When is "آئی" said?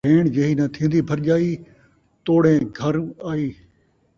3.29-3.47